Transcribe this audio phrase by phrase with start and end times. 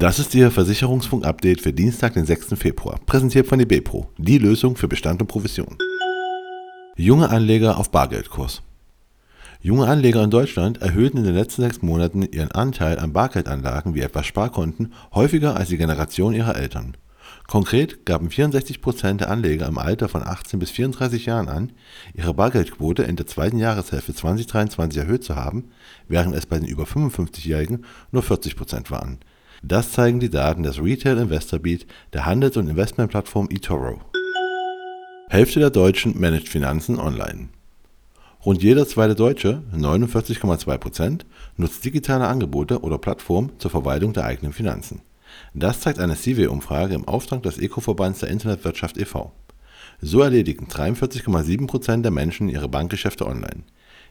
[0.00, 2.58] Das ist Ihr Versicherungsfunk-Update für Dienstag, den 6.
[2.58, 5.78] Februar, präsentiert von eBepro, die Lösung für Bestand und Provision.
[6.96, 8.62] Junge Anleger auf Bargeldkurs.
[9.60, 14.00] Junge Anleger in Deutschland erhöhten in den letzten sechs Monaten ihren Anteil an Bargeldanlagen wie
[14.00, 16.96] etwa Sparkonten häufiger als die Generation ihrer Eltern.
[17.46, 21.72] Konkret gaben 64% der Anleger im Alter von 18 bis 34 Jahren an,
[22.14, 25.70] ihre Bargeldquote in der zweiten Jahreshälfte 2023 erhöht zu haben,
[26.08, 29.18] während es bei den über 55-Jährigen nur 40% waren.
[29.66, 33.98] Das zeigen die Daten des Retail Investor Beat der Handels- und Investmentplattform eToro.
[35.30, 37.48] Hälfte der Deutschen managt Finanzen online.
[38.44, 41.20] Rund jeder zweite Deutsche, 49,2%,
[41.56, 45.00] nutzt digitale Angebote oder Plattformen zur Verwaltung der eigenen Finanzen.
[45.54, 49.32] Das zeigt eine CW-Umfrage im Auftrag des Eco-Verbands der Internetwirtschaft e.V.
[50.02, 53.62] So erledigen 43,7% der Menschen ihre Bankgeschäfte online.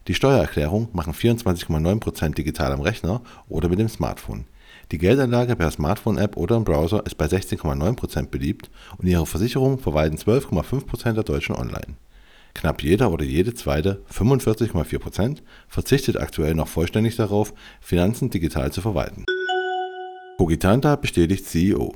[0.07, 4.45] Die Steuererklärung machen 24,9% digital am Rechner oder mit dem Smartphone.
[4.93, 10.17] Die Geldanlage per Smartphone-App oder im Browser ist bei 16,9% beliebt und ihre Versicherung verwalten
[10.17, 11.95] 12,5% der Deutschen online.
[12.53, 19.25] Knapp jeder oder jede zweite, 45,4%, verzichtet aktuell noch vollständig darauf, Finanzen digital zu verwalten.
[20.37, 21.95] Cogitanta bestätigt CEO.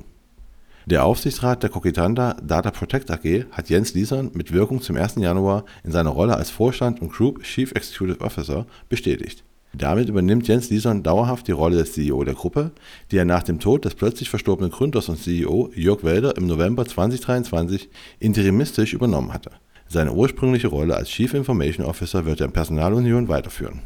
[0.86, 5.14] Der Aufsichtsrat der Cogitanta Data Protect AG hat Jens Liesern mit Wirkung zum 1.
[5.18, 9.44] Januar in seiner Rolle als Vorstand und Group Chief Executive Officer bestätigt.
[9.74, 12.72] Damit übernimmt Jens Liesern dauerhaft die Rolle des CEO der Gruppe,
[13.10, 16.86] die er nach dem Tod des plötzlich verstorbenen Gründers und CEO Jörg Welder im November
[16.86, 17.88] 2023
[18.18, 19.50] interimistisch übernommen hatte.
[19.88, 23.80] Seine ursprüngliche Rolle als Chief Information Officer wird er in Personalunion weiterführen.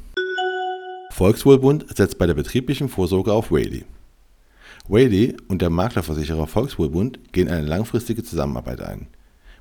[1.11, 3.85] Volkswohlbund setzt bei der betrieblichen Vorsorge auf Whaley.
[4.89, 9.09] Whaley und der Maklerversicherer Volkswohlbund gehen eine langfristige Zusammenarbeit ein.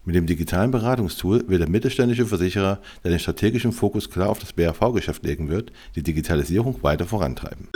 [0.04, 4.54] Mit dem digitalen Beratungstool will der mittelständische Versicherer, der den strategischen Fokus klar auf das
[4.54, 7.70] BAV-Geschäft legen wird, die Digitalisierung weiter vorantreiben.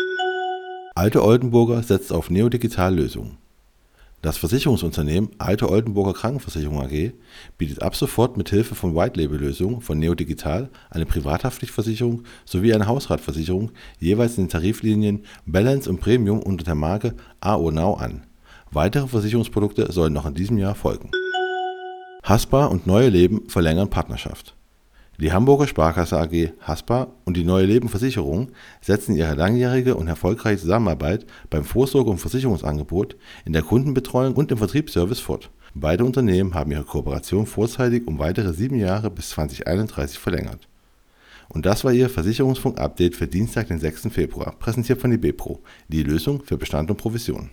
[0.95, 3.37] Alte Oldenburger setzt auf Neodigital-Lösungen.
[4.23, 7.11] Das Versicherungsunternehmen Alte Oldenburger Krankenversicherung AG
[7.59, 13.69] bietet ab sofort mit Hilfe von White-Label-Lösungen von Neodigital eine Privathaftpflichtversicherung sowie eine Hausratversicherung
[13.99, 18.23] jeweils in den Tariflinien Balance und Premium unter der Marke AO Now an.
[18.71, 21.11] Weitere Versicherungsprodukte sollen noch in diesem Jahr folgen.
[22.27, 24.55] Haspa und Neue Leben verlängern Partnerschaft.
[25.19, 28.49] Die Hamburger Sparkasse AG Haspa und die Neue Leben Versicherung
[28.81, 33.15] setzen ihre langjährige und erfolgreiche Zusammenarbeit beim Vorsorge- und Versicherungsangebot,
[33.45, 35.51] in der Kundenbetreuung und im Vertriebsservice fort.
[35.75, 40.67] Beide Unternehmen haben ihre Kooperation vorzeitig um weitere sieben Jahre bis 2031 verlängert.
[41.47, 44.07] Und das war Ihr Versicherungsfunk-Update für Dienstag, den 6.
[44.11, 45.59] Februar, präsentiert von eBepro,
[45.89, 47.51] die Lösung für Bestand und Provision.